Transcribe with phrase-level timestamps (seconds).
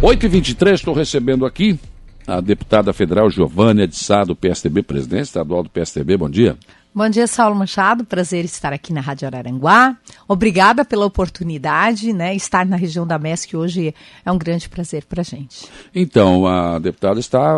[0.00, 1.76] 8h23, estou recebendo aqui
[2.24, 6.16] a deputada federal Giovânia de Sá, do PSDB, presidente estadual do PSDB.
[6.16, 6.56] Bom dia.
[6.94, 8.02] Bom dia, Saulo Machado.
[8.02, 9.94] Prazer estar aqui na Rádio Araranguá.
[10.26, 12.34] Obrigada pela oportunidade, né?
[12.34, 13.94] Estar na região da MESC hoje
[14.24, 15.66] é um grande prazer para a gente.
[15.94, 17.52] Então, a deputada está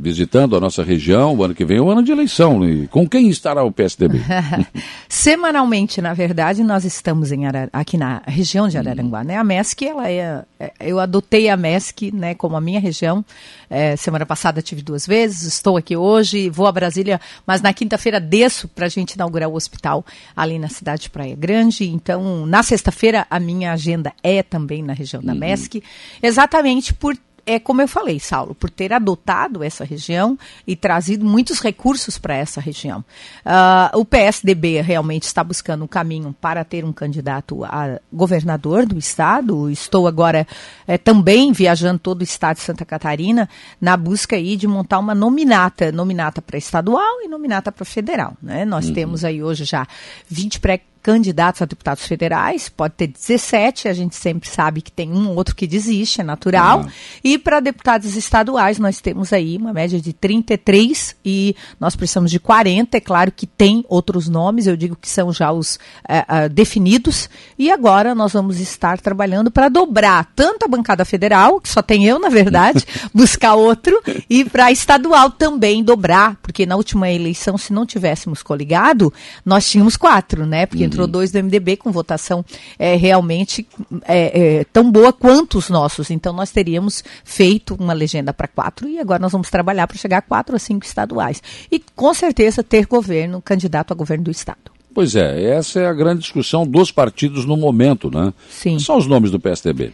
[0.00, 1.34] visitando a nossa região.
[1.34, 2.64] O ano que vem é o ano de eleição.
[2.64, 4.20] E com quem estará o PSDB?
[5.08, 7.42] Semanalmente, na verdade, nós estamos em
[7.72, 9.36] aqui na região de Araranguá, né?
[9.36, 13.24] A MESC, ela é, é, eu adotei a MESC, né, como a minha região.
[13.68, 15.42] É, semana passada tive duas vezes.
[15.42, 19.54] Estou aqui hoje, vou a Brasília, mas na quinta-feira desço para a gente inaugurar o
[19.54, 20.04] hospital
[20.36, 21.88] ali na cidade de Praia Grande.
[21.88, 25.38] Então, na sexta-feira, a minha agenda é também na região da uhum.
[25.38, 25.82] MESC,
[26.22, 30.36] exatamente por é como eu falei, Saulo, por ter adotado essa região
[30.66, 33.04] e trazido muitos recursos para essa região.
[33.44, 38.98] Uh, o PSDB realmente está buscando um caminho para ter um candidato a governador do
[38.98, 39.70] estado.
[39.70, 40.46] Estou agora
[40.88, 43.48] é, também viajando todo o estado de Santa Catarina
[43.80, 48.36] na busca aí de montar uma nominata, nominata para estadual e nominata para federal.
[48.42, 48.64] Né?
[48.64, 48.94] Nós uhum.
[48.94, 49.86] temos aí hoje já
[50.28, 55.12] 20 pré candidatos a deputados federais, pode ter 17, a gente sempre sabe que tem
[55.12, 56.80] um ou outro que desiste, é natural.
[56.80, 56.88] Uhum.
[57.22, 62.40] E para deputados estaduais, nós temos aí uma média de 33 e nós precisamos de
[62.40, 62.96] 40.
[62.96, 67.30] É claro que tem outros nomes, eu digo que são já os uh, uh, definidos.
[67.56, 72.04] E agora nós vamos estar trabalhando para dobrar tanto a bancada federal, que só tem
[72.04, 77.72] eu, na verdade, buscar outro, e para estadual também dobrar, porque na última eleição, se
[77.72, 80.66] não tivéssemos coligado, nós tínhamos quatro, né?
[80.66, 82.44] Porque uhum entrou dois do MDB com votação
[82.78, 83.66] é, realmente
[84.06, 86.10] é, é, tão boa quanto os nossos.
[86.10, 90.18] Então nós teríamos feito uma legenda para quatro e agora nós vamos trabalhar para chegar
[90.18, 91.42] a quatro a cinco estaduais.
[91.70, 94.76] E com certeza ter governo, candidato a governo do Estado.
[94.94, 98.32] Pois é, essa é a grande discussão dos partidos no momento, né?
[98.48, 98.78] Sim.
[98.78, 99.92] São os nomes do PSDB.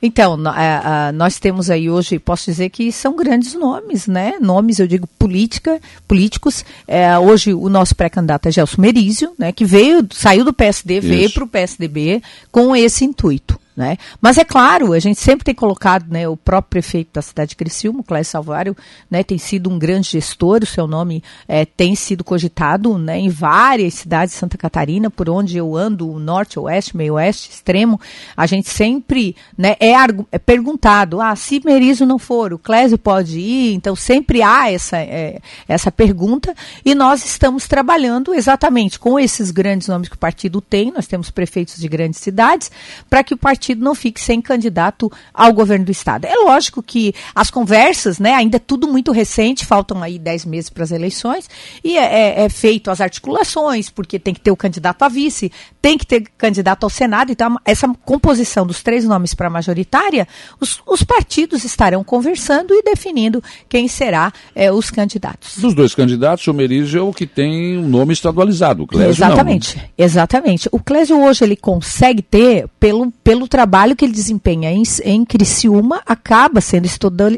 [0.00, 4.34] Então, uh, nós temos aí hoje, posso dizer que são grandes nomes, né?
[4.40, 6.64] Nomes, eu digo, política, políticos.
[6.86, 9.52] Uh, hoje o nosso pré-candidato é Gelson Merizio, né?
[9.52, 11.08] Que veio, saiu do PSD, Isso.
[11.08, 13.58] veio para o PSDB com esse intuito.
[13.78, 13.96] Né?
[14.20, 17.56] Mas é claro, a gente sempre tem colocado né, o próprio prefeito da cidade de
[17.56, 18.76] Criciúma, Clécio Salvário,
[19.08, 23.28] né, tem sido um grande gestor, o seu nome é, tem sido cogitado né, em
[23.28, 28.00] várias cidades de Santa Catarina, por onde eu ando, norte, oeste, meio oeste, extremo,
[28.36, 29.92] a gente sempre né, é,
[30.32, 34.96] é, perguntado, ah, se Merizo não for, o Clésio pode ir, então sempre há essa,
[34.96, 35.38] é,
[35.68, 36.52] essa pergunta,
[36.84, 41.30] e nós estamos trabalhando exatamente com esses grandes nomes que o partido tem, nós temos
[41.30, 42.72] prefeitos de grandes cidades,
[43.08, 46.24] para que o partido partido não fique sem candidato ao governo do Estado.
[46.24, 50.70] É lógico que as conversas, né, ainda é tudo muito recente, faltam aí dez meses
[50.70, 51.48] para as eleições,
[51.84, 55.52] e é, é, é, feito as articulações, porque tem que ter o candidato a vice,
[55.82, 60.26] tem que ter candidato ao Senado, então essa composição dos três nomes para a majoritária,
[60.60, 65.58] os, os, partidos estarão conversando e definindo quem será é, os candidatos.
[65.58, 69.76] Dos dois candidatos, o Merizio é o que tem um nome estadualizado, o Clésio Exatamente,
[69.76, 69.84] não.
[69.96, 70.68] exatamente.
[70.70, 76.00] O Clésio hoje ele consegue ter, pelo, pelo trabalho que ele desempenha em, em Criciúma
[76.06, 76.86] acaba sendo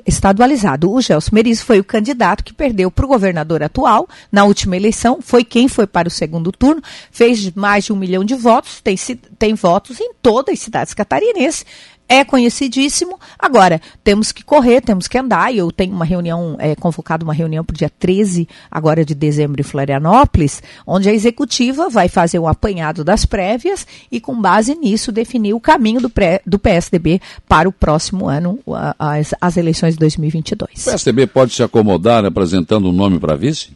[0.06, 0.92] estadualizado.
[0.92, 5.20] O Gelson Merizio foi o candidato que perdeu para o governador atual na última eleição,
[5.22, 8.96] foi quem foi para o segundo turno, fez mais de um milhão de votos, tem,
[9.38, 11.64] tem votos em todas as cidades catarinenses
[12.10, 13.20] é conhecidíssimo.
[13.38, 15.54] Agora, temos que correr, temos que andar.
[15.54, 19.14] E eu tenho uma reunião, é, convocado uma reunião para o dia 13, agora de
[19.14, 24.74] dezembro, em Florianópolis, onde a executiva vai fazer um apanhado das prévias e, com base
[24.74, 28.58] nisso, definir o caminho do, pré, do PSDB para o próximo ano,
[28.98, 30.82] as, as eleições de 2022.
[30.82, 33.70] O PSDB pode se acomodar apresentando um nome para vice?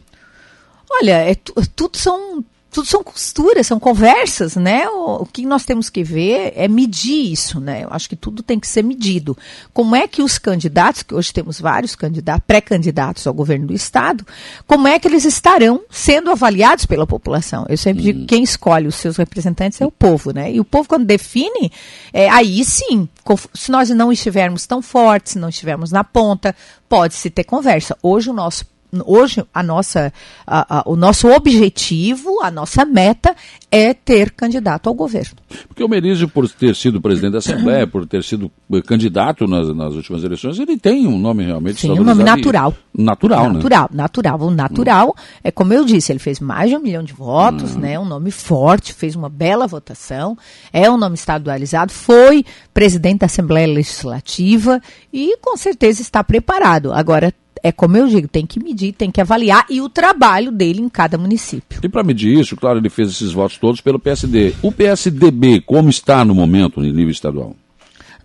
[0.91, 2.43] Olha, é, tudo são
[2.75, 4.85] tudo são costuras, são conversas, né?
[4.89, 7.85] O, o, que nós temos que ver é medir isso, né?
[7.85, 9.37] Eu acho que tudo tem que ser medido.
[9.73, 14.27] Como é que os candidatos, que hoje temos vários candidatos, pré-candidatos ao governo do Estado,
[14.67, 17.65] como é que eles estarão sendo avaliados pela população?
[17.69, 20.51] Eu sempre digo que quem escolhe os seus representantes é o povo, né?
[20.51, 21.71] E o povo, quando define,
[22.11, 23.07] é, aí sim,
[23.53, 26.53] se nós não estivermos tão fortes, não estivermos na ponta,
[26.89, 27.97] pode-se ter conversa.
[28.03, 28.65] Hoje o nosso
[29.05, 30.13] hoje a nossa,
[30.45, 33.35] a, a, o nosso objetivo, a nossa meta
[33.71, 35.35] é ter candidato ao governo.
[35.67, 39.75] Porque o Merizio, por ter sido presidente da Assembleia, por ter sido eh, candidato nas,
[39.75, 42.73] nas últimas eleições, ele tem um nome realmente Sim, um nome natural.
[42.93, 43.53] Natural, natural, né?
[43.55, 44.41] Natural, natural.
[44.41, 45.21] O natural, hum.
[45.43, 47.79] é como eu disse, ele fez mais de um milhão de votos, hum.
[47.79, 47.99] né?
[47.99, 50.37] Um nome forte, fez uma bela votação,
[50.71, 54.81] é um nome estadualizado, foi presidente da Assembleia Legislativa
[55.11, 56.93] e com certeza está preparado.
[56.93, 57.33] Agora,
[57.63, 60.89] é como eu digo, tem que medir, tem que avaliar e o trabalho dele em
[60.89, 61.79] cada município.
[61.83, 64.53] E para medir isso, claro, ele fez esses votos todos pelo PSD.
[64.61, 67.55] O PSDB, como está no momento, no nível estadual?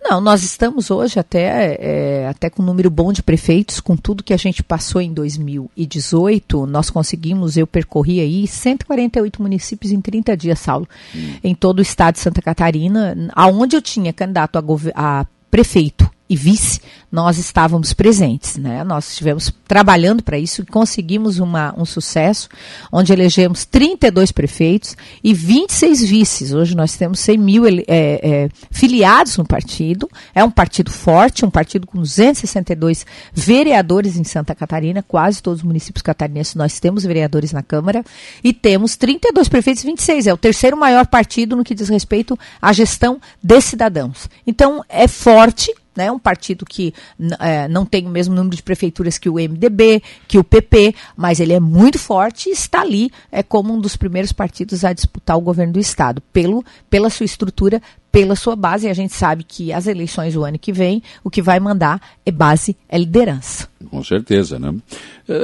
[0.03, 4.23] Não, nós estamos hoje até, é, até com um número bom de prefeitos, com tudo
[4.23, 10.35] que a gente passou em 2018, nós conseguimos, eu percorri aí 148 municípios em 30
[10.35, 11.35] dias, Saulo, hum.
[11.43, 14.63] em todo o estado de Santa Catarina, aonde eu tinha candidato a,
[14.95, 16.79] a prefeito e vice,
[17.11, 18.55] nós estávamos presentes.
[18.55, 18.85] Né?
[18.85, 22.47] Nós estivemos trabalhando para isso e conseguimos uma, um sucesso,
[22.89, 26.53] onde elegemos 32 prefeitos e 26 vices.
[26.53, 30.09] Hoje nós temos 100 mil é, é, filiados no partido.
[30.33, 35.65] É um partido forte, um partido com 262 vereadores em Santa Catarina, quase todos os
[35.65, 38.05] municípios catarinenses nós temos vereadores na Câmara,
[38.41, 40.27] e temos 32 prefeitos e 26.
[40.27, 44.29] É o terceiro maior partido no que diz respeito à gestão de cidadãos.
[44.47, 46.93] Então, é forte, né, um partido que
[47.39, 51.39] é, não tem o mesmo número de prefeituras que o MDB, que o PP, mas
[51.39, 55.37] ele é muito forte e está ali é, como um dos primeiros partidos a disputar
[55.37, 59.43] o governo do Estado, pelo, pela sua estrutura, pela sua base, e a gente sabe
[59.43, 63.69] que as eleições do ano que vem, o que vai mandar é base, é liderança.
[63.89, 64.73] Com certeza, né?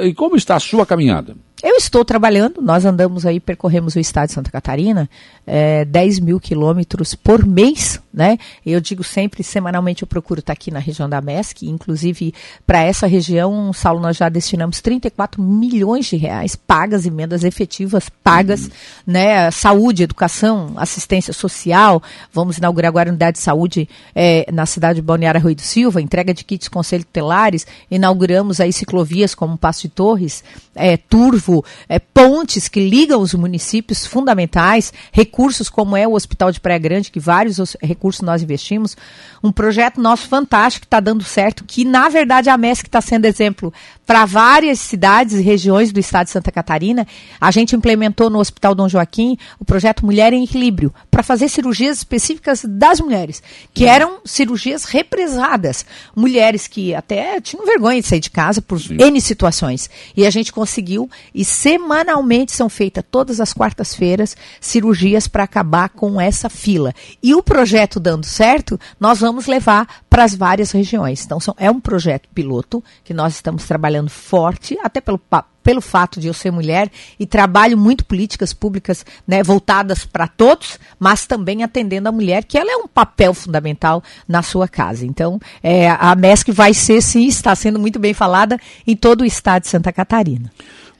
[0.04, 1.36] E como está a sua caminhada?
[1.64, 5.10] Eu estou trabalhando, nós andamos aí, percorremos o estado de Santa Catarina,
[5.46, 8.40] é, 10 mil quilômetros por mês, né?
[8.66, 12.34] Eu digo sempre, semanalmente eu procuro estar aqui na região da MESC, inclusive
[12.66, 18.64] para essa região, Saulo, nós já destinamos 34 milhões de reais pagas, emendas efetivas pagas,
[18.64, 18.72] uhum.
[19.06, 19.52] né?
[19.52, 22.02] Saúde, educação, assistência social,
[22.34, 26.02] vamos inaugurar agora a unidade de saúde é, na cidade de Balneário Rui do Silva,
[26.02, 30.44] entrega de kits conselho tutelares, inauguramos aí ciclovias como Passo de Torres,
[30.74, 36.60] é, Turvo, é, pontes que ligam os municípios fundamentais, recursos como é o Hospital de
[36.60, 38.96] Praia Grande, que vários recursos nós investimos,
[39.44, 43.26] um projeto nosso fantástico que está dando certo, que na verdade a MESC está sendo
[43.26, 43.74] exemplo
[44.06, 47.06] para várias cidades e regiões do estado de Santa Catarina.
[47.40, 51.98] A gente implementou no Hospital Dom Joaquim o projeto Mulher em Equilíbrio, para fazer cirurgias
[51.98, 53.44] específicas das mulheres,
[53.74, 55.86] que eram cirurgias represadas.
[56.16, 58.98] Mulheres que até tinham vergonha de sair de casa por Sim.
[58.98, 59.90] N situações.
[60.16, 66.20] E a gente conseguiu e semanalmente são feitas todas as quartas-feiras cirurgias para acabar com
[66.20, 66.94] essa fila.
[67.22, 71.24] E o projeto dando certo, nós vamos levar para as várias regiões.
[71.26, 75.20] Então são, é um projeto piloto que nós estamos trabalhando forte, até pelo
[75.68, 76.90] pelo fato de eu ser mulher
[77.20, 82.58] e trabalho muito políticas públicas né, voltadas para todos, mas também atendendo a mulher, que
[82.58, 85.06] ela é um papel fundamental na sua casa.
[85.06, 88.58] Então, é, a MESC vai ser, sim, está sendo muito bem falada
[88.88, 90.50] em todo o estado de Santa Catarina.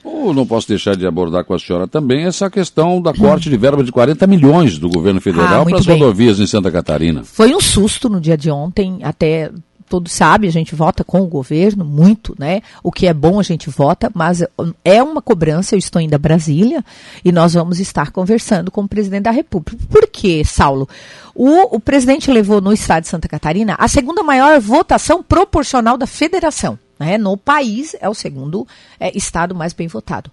[0.04, 3.56] Oh, não posso deixar de abordar com a senhora também essa questão da corte de
[3.56, 7.24] verba de 40 milhões do governo federal ah, para as rodovias em Santa Catarina.
[7.24, 9.50] Foi um susto no dia de ontem, até
[9.88, 12.60] todos sabem, a gente vota com o governo, muito, né?
[12.82, 14.44] O que é bom a gente vota, mas
[14.84, 16.84] é uma cobrança, eu estou indo a Brasília
[17.24, 19.76] e nós vamos estar conversando com o presidente da República.
[19.88, 20.88] Por quê, Saulo?
[21.34, 26.06] O, o presidente levou no estado de Santa Catarina a segunda maior votação proporcional da
[26.06, 26.78] federação.
[26.98, 27.18] Né?
[27.18, 28.66] No país, é o segundo
[28.98, 30.30] é, estado mais bem votado.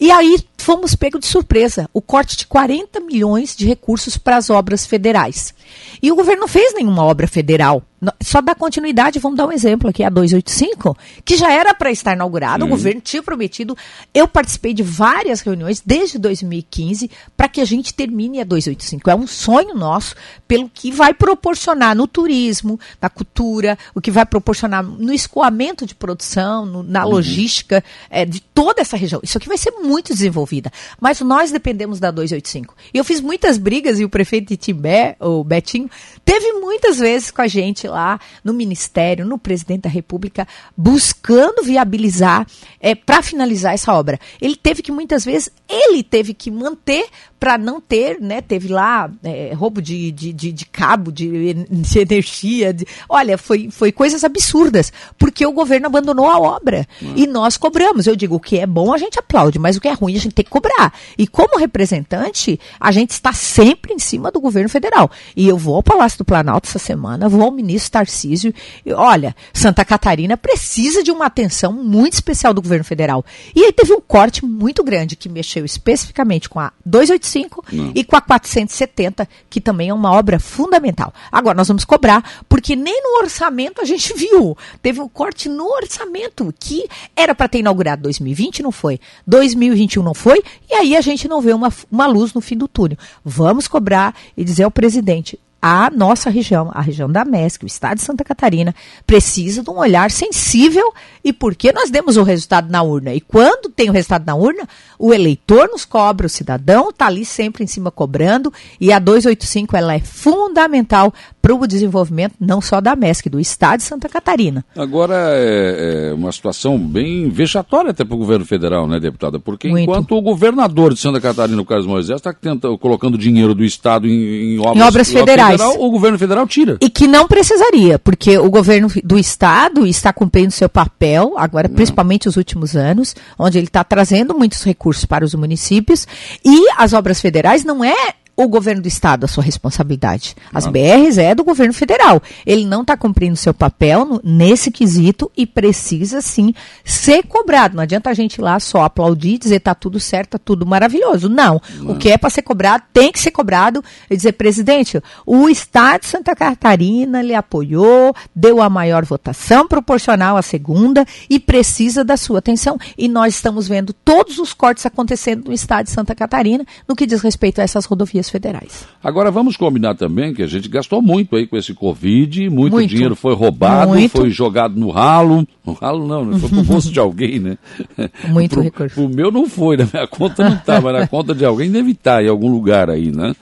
[0.00, 4.50] E aí fomos pego de surpresa, o corte de 40 milhões de recursos para as
[4.50, 5.54] obras federais.
[6.02, 7.82] E o governo não fez nenhuma obra federal
[8.20, 12.14] só dar continuidade, vamos dar um exemplo aqui, a 285, que já era para estar
[12.14, 12.70] inaugurada, uhum.
[12.70, 13.76] o governo tinha prometido.
[14.12, 19.08] Eu participei de várias reuniões desde 2015 para que a gente termine a 285.
[19.08, 20.16] É um sonho nosso,
[20.48, 25.94] pelo que vai proporcionar no turismo, na cultura, o que vai proporcionar no escoamento de
[25.94, 27.12] produção, no, na uhum.
[27.12, 29.20] logística é, de toda essa região.
[29.22, 30.72] Isso aqui vai ser muito desenvolvida.
[31.00, 32.74] Mas nós dependemos da 285.
[32.92, 35.88] E eu fiz muitas brigas e o prefeito de Timbé, o Betinho,
[36.24, 42.46] teve muitas vezes com a gente lá no Ministério, no Presidente da República, buscando viabilizar
[42.80, 44.18] é, para finalizar essa obra.
[44.40, 47.06] Ele teve que, muitas vezes, ele teve que manter
[47.42, 48.40] para não ter, né?
[48.40, 52.72] Teve lá é, roubo de, de, de, de, cabo, de, de energia.
[52.72, 56.86] De, olha, foi, foi coisas absurdas, porque o governo abandonou a obra.
[57.02, 57.14] Hum.
[57.16, 58.06] E nós cobramos.
[58.06, 60.20] Eu digo, o que é bom a gente aplaude, mas o que é ruim a
[60.20, 60.94] gente tem que cobrar.
[61.18, 65.10] E como representante, a gente está sempre em cima do governo federal.
[65.34, 68.54] E eu vou ao Palácio do Planalto essa semana, vou ao ministro Tarcísio.
[68.86, 73.24] E, olha, Santa Catarina precisa de uma atenção muito especial do governo federal.
[73.52, 77.31] E aí teve um corte muito grande que mexeu especificamente com a 285
[77.72, 77.92] não.
[77.94, 81.12] e com a 470, que também é uma obra fundamental.
[81.30, 84.56] Agora, nós vamos cobrar, porque nem no orçamento a gente viu.
[84.80, 86.86] Teve um corte no orçamento, que
[87.16, 89.00] era para ter inaugurado 2020, não foi.
[89.26, 92.68] 2021 não foi, e aí a gente não vê uma, uma luz no fim do
[92.68, 92.98] túnel.
[93.24, 97.98] Vamos cobrar e dizer ao presidente, a nossa região, a região da MESC, o estado
[97.98, 98.74] de Santa Catarina,
[99.06, 100.92] precisa de um olhar sensível
[101.22, 103.14] e porque nós demos o resultado na urna.
[103.14, 107.24] E quando tem o resultado na urna, o eleitor nos cobra, o cidadão está ali
[107.24, 112.80] sempre em cima cobrando e a 285 ela é fundamental para o desenvolvimento não só
[112.80, 114.64] da MESC, do Estado de Santa Catarina.
[114.76, 119.40] Agora é, é uma situação bem vexatória até para o governo federal, né, deputada?
[119.40, 119.82] Porque Muito.
[119.82, 122.32] enquanto o governador de Santa Catarina, o Carlos Moisés, está
[122.80, 126.78] colocando dinheiro do Estado em, em obras, em obras federais, federal, o governo federal tira.
[126.80, 131.74] E que não precisaria, porque o governo do Estado está cumprindo seu papel, agora não.
[131.74, 136.06] principalmente os últimos anos, onde ele está trazendo muitos recursos para os municípios,
[136.44, 140.34] e as obras federais não é o governo do estado a sua responsabilidade.
[140.52, 140.66] As.
[140.66, 142.22] BRs é do governo federal.
[142.46, 147.76] Ele não está cumprindo seu papel no, nesse quesito e precisa sim ser cobrado.
[147.76, 151.28] Não adianta a gente ir lá só aplaudir, dizer tá tudo certo, tá tudo maravilhoso.
[151.28, 151.60] Não.
[151.78, 151.92] não.
[151.92, 156.02] O que é para ser cobrado tem que ser cobrado e dizer, presidente, o estado
[156.02, 162.16] de Santa Catarina lhe apoiou, deu a maior votação proporcional à segunda e precisa da
[162.16, 162.78] sua atenção.
[162.96, 167.06] E nós estamos vendo todos os cortes acontecendo no estado de Santa Catarina no que
[167.06, 168.86] diz respeito a essas rodovias federais.
[169.02, 172.88] Agora vamos combinar também que a gente gastou muito aí com esse Covid, muito, muito.
[172.88, 174.12] dinheiro foi roubado, muito.
[174.12, 175.46] foi jogado no ralo.
[175.64, 177.56] No ralo não, não foi pro bolso de alguém, né?
[178.30, 179.00] Muito pro, recurso.
[179.00, 182.20] O meu não foi, na minha conta não estava, na conta de alguém deve estar
[182.20, 183.32] em algum lugar aí, né?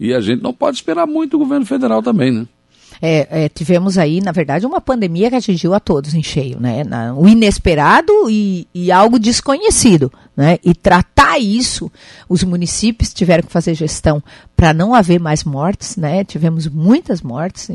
[0.00, 2.46] E a gente não pode esperar muito o governo federal também, né?
[3.00, 6.82] É, é, tivemos aí, na verdade, uma pandemia que atingiu a todos em cheio, né?
[6.84, 10.56] Na, o inesperado e, e algo desconhecido, né?
[10.64, 11.90] E tratar isso,
[12.28, 14.22] os municípios tiveram que fazer gestão
[14.58, 16.24] para não haver mais mortes, né?
[16.24, 17.68] Tivemos muitas mortes,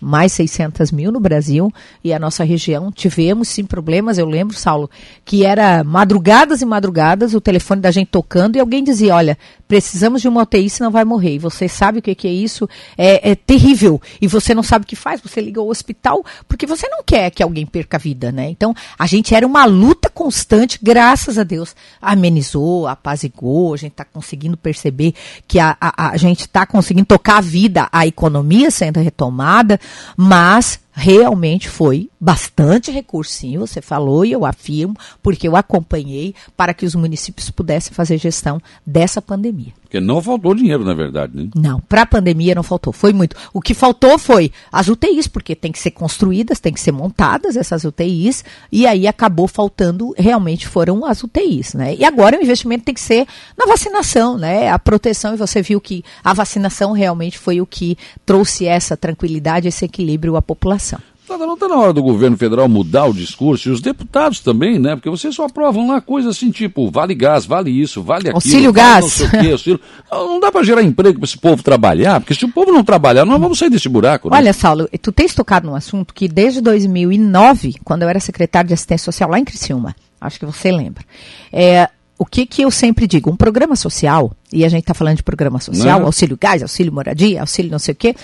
[0.00, 1.72] mais 600 mil no Brasil
[2.02, 4.18] e a nossa região tivemos sim problemas.
[4.18, 4.90] Eu lembro, Saulo,
[5.24, 10.22] que era madrugadas e madrugadas o telefone da gente tocando e alguém dizia, olha, precisamos
[10.22, 11.34] de uma UTI, senão vai morrer.
[11.34, 12.68] E você sabe o que, é isso?
[12.96, 14.00] É, é terrível.
[14.20, 17.30] E você não sabe o que faz, você liga ao hospital porque você não quer
[17.30, 18.48] que alguém perca a vida, né?
[18.48, 21.76] Então, a gente era uma luta constante, graças a Deus,
[22.12, 25.14] amenizou, apazigou, a gente está conseguindo perceber
[25.46, 29.78] que a, a, a gente está conseguindo tocar a vida, a economia sendo retomada,
[30.16, 36.74] mas realmente foi bastante recurso, sim, você falou e eu afirmo, porque eu acompanhei para
[36.74, 39.72] que os municípios pudessem fazer gestão dessa pandemia.
[39.82, 41.48] Porque não faltou dinheiro, na verdade, né?
[41.54, 43.34] Não, para a pandemia não faltou, foi muito.
[43.54, 47.56] O que faltou foi as UTIs, porque tem que ser construídas, tem que ser montadas
[47.56, 51.94] essas UTIs, e aí acabou faltando, realmente foram as UTIs, né?
[51.94, 53.26] E agora o investimento tem que ser
[53.56, 54.68] na vacinação, né?
[54.68, 59.68] A proteção, e você viu que a vacinação realmente foi o que trouxe essa tranquilidade,
[59.68, 60.87] esse equilíbrio à população.
[61.36, 64.94] Não está na hora do governo federal mudar o discurso e os deputados também, né?
[64.96, 68.36] Porque vocês só aprovam lá coisas assim, tipo, vale gás, vale isso, vale aquilo.
[68.36, 69.20] Auxílio gás.
[69.20, 69.80] Não, quê, auxílio...
[70.10, 73.24] não dá para gerar emprego para esse povo trabalhar, porque se o povo não trabalhar,
[73.24, 74.30] nós vamos sair desse buraco.
[74.30, 74.36] Né?
[74.36, 78.74] Olha, Saulo, tu tens tocado num assunto que desde 2009, quando eu era secretário de
[78.74, 81.04] assistência social lá em Criciúma, acho que você lembra,
[81.52, 83.30] é, o que, que eu sempre digo?
[83.30, 86.06] Um programa social, e a gente está falando de programa social, não.
[86.06, 88.14] auxílio gás, auxílio moradia, auxílio não sei o quê,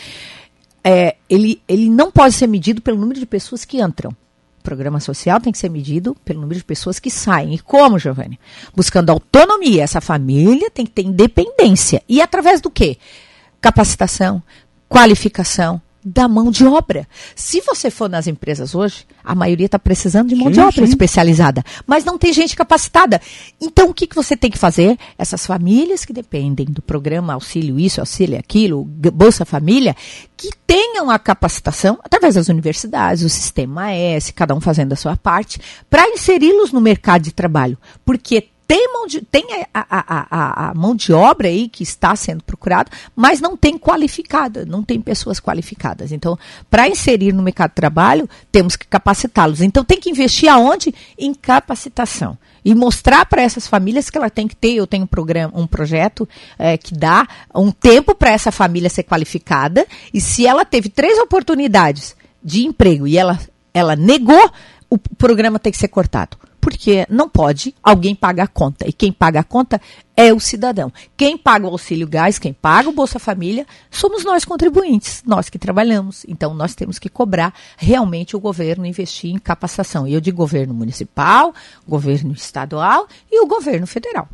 [0.85, 4.11] é, ele, ele não pode ser medido pelo número de pessoas que entram.
[4.11, 7.55] O programa social tem que ser medido pelo número de pessoas que saem.
[7.55, 8.39] E como, Giovanni?
[8.77, 9.83] Buscando autonomia.
[9.83, 12.03] Essa família tem que ter independência.
[12.09, 12.99] E através do quê?
[13.61, 14.43] Capacitação,
[14.89, 17.09] qualificação, da mão de obra.
[17.35, 20.73] Se você for nas empresas hoje, a maioria está precisando de mão sim, de obra
[20.73, 20.85] sim.
[20.85, 23.21] especializada, mas não tem gente capacitada.
[23.61, 24.99] Então, o que, que você tem que fazer?
[25.17, 29.97] Essas famílias que dependem do programa Auxílio Isso, Auxílio Aquilo, Bolsa Família,
[30.37, 35.17] que tenham a capacitação, através das universidades, o Sistema S, cada um fazendo a sua
[35.17, 37.79] parte, para inseri-los no mercado de trabalho.
[38.05, 42.17] Porque tem mão de, tem a, a, a, a, mão de obra aí que está
[42.17, 46.13] sendo procurada, mas não tem qualificada, não tem pessoas qualificadas.
[46.13, 46.39] Então,
[46.71, 49.61] para inserir no mercado de trabalho, temos que capacitá-los.
[49.61, 50.95] Então, tem que investir aonde?
[51.19, 52.39] Em capacitação.
[52.65, 55.67] E mostrar para essas famílias que ela tem que ter, eu tenho um programa, um
[55.67, 56.27] projeto
[56.59, 61.19] é, que dá um tempo para essa família ser qualificada, e se ela teve três
[61.19, 63.39] oportunidades de emprego e ela,
[63.75, 64.51] ela negou,
[64.89, 68.89] o programa tem que ser cortado porque não pode alguém pagar a conta.
[68.89, 69.79] E quem paga a conta
[70.17, 70.91] é o cidadão.
[71.15, 75.59] Quem paga o auxílio gás, quem paga o Bolsa Família, somos nós contribuintes, nós que
[75.59, 76.25] trabalhamos.
[76.27, 80.09] Então nós temos que cobrar realmente o governo investir em capacitação.
[80.09, 81.55] E eu digo governo municipal,
[81.87, 84.27] governo estadual e o governo federal.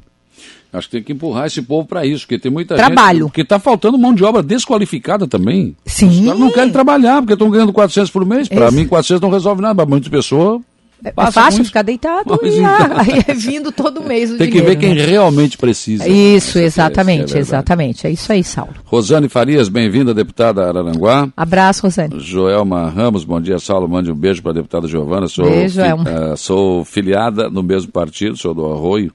[0.73, 3.19] Acho que tem que empurrar esse povo para isso, porque tem muita Trabalho.
[3.19, 3.27] gente.
[3.27, 5.75] Porque está faltando mão de obra desqualificada também.
[5.85, 6.09] Sim.
[6.11, 8.49] Os caras não querem trabalhar, porque estão ganhando 400 por mês.
[8.49, 10.63] Para mim, 400 não resolve nada, para muitas pessoas
[11.05, 12.99] é, é fácil ficar deitado e então.
[12.99, 15.05] aí é vindo todo mês o Tem dinheiro, que ver quem né?
[15.05, 16.07] realmente precisa.
[16.09, 18.07] Isso, exatamente, é, exatamente.
[18.07, 18.75] É isso aí, Saulo.
[18.85, 21.29] Rosane Farias, bem-vinda, deputada Araranguá.
[21.37, 22.21] Abraço, Rosane.
[22.21, 23.89] Joelma Ramos, bom dia, Saulo.
[23.89, 25.27] Mande um beijo para a deputada Giovana.
[25.29, 29.13] Sou, beijo, fi, uh, sou filiada no mesmo partido, sou do Arroio.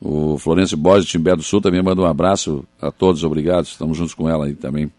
[0.00, 3.64] O Florencio Borges, de Timbé do Sul, também manda um abraço a todos, obrigado.
[3.64, 4.90] Estamos juntos com ela aí também.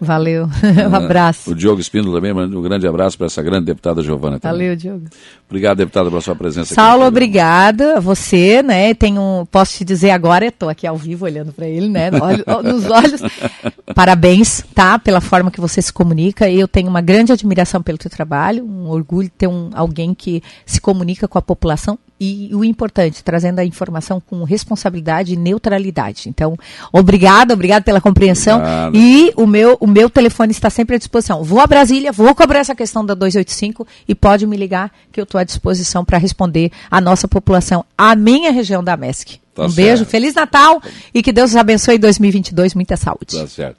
[0.00, 0.48] Valeu.
[0.90, 1.50] um abraço.
[1.50, 4.40] O Diogo Espino também, um grande abraço para essa grande deputada Giovana.
[4.40, 4.58] Também.
[4.58, 5.04] Valeu, Diogo.
[5.48, 8.94] Obrigado, deputada, pela sua presença Saulo, obrigada a você, né?
[8.94, 12.10] Tenho, posso te dizer agora, estou aqui ao vivo olhando para ele, né?
[12.12, 13.20] Olho, nos olhos.
[13.94, 14.98] Parabéns, tá?
[14.98, 16.48] Pela forma que você se comunica.
[16.48, 20.42] Eu tenho uma grande admiração pelo teu trabalho, um orgulho de ter um, alguém que
[20.64, 26.28] se comunica com a população e o importante, trazendo a informação com responsabilidade e neutralidade.
[26.28, 26.54] Então,
[26.92, 28.58] obrigado, obrigado pela compreensão.
[28.58, 28.96] Obrigado.
[28.96, 31.42] E o meu, o meu telefone está sempre à disposição.
[31.42, 35.24] Vou a Brasília, vou cobrar essa questão da 285 e pode me ligar que eu
[35.24, 39.40] estou à disposição para responder à nossa população, à minha região da MESC.
[39.54, 39.76] Tá um certo.
[39.76, 40.80] beijo, Feliz Natal
[41.12, 43.38] e que Deus os abençoe em 2022, muita saúde.
[43.38, 43.76] Tá certo.